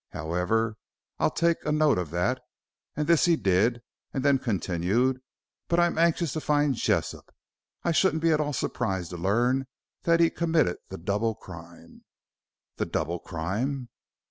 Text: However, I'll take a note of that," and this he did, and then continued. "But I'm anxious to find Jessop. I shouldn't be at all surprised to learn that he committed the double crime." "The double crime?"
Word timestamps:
However, 0.13 0.77
I'll 1.19 1.29
take 1.29 1.63
a 1.63 1.71
note 1.71 1.99
of 1.99 2.09
that," 2.09 2.41
and 2.95 3.05
this 3.07 3.25
he 3.25 3.35
did, 3.35 3.83
and 4.11 4.25
then 4.25 4.39
continued. 4.39 5.21
"But 5.67 5.79
I'm 5.79 5.99
anxious 5.99 6.33
to 6.33 6.41
find 6.41 6.73
Jessop. 6.73 7.31
I 7.83 7.91
shouldn't 7.91 8.23
be 8.23 8.31
at 8.31 8.41
all 8.41 8.51
surprised 8.53 9.11
to 9.11 9.17
learn 9.17 9.67
that 10.01 10.19
he 10.19 10.31
committed 10.31 10.77
the 10.89 10.97
double 10.97 11.35
crime." 11.35 12.03
"The 12.77 12.87
double 12.87 13.19
crime?" 13.19 13.89